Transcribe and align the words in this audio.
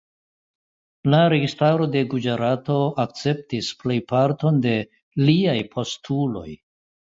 La 1.13 1.19
registaro 1.33 1.87
de 1.97 2.01
Guĝarato 2.13 2.79
akceptis 3.05 3.71
plejparton 3.85 4.59
de 4.67 4.75
iliaj 4.83 5.57
postuloj. 5.79 6.47